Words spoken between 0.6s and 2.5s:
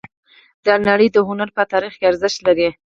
د نړۍ د هنر په تاریخ کې ارزښت